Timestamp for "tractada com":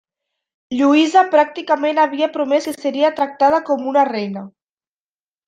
3.21-3.87